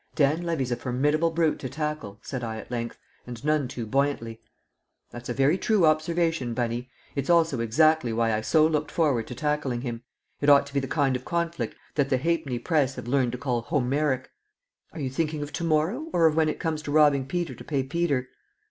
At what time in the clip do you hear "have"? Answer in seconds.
12.95-13.07